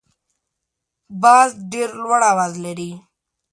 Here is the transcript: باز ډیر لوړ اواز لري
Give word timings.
باز 1.21 1.49
ډیر 1.71 1.89
لوړ 2.03 2.21
اواز 2.31 2.53
لري 2.65 2.91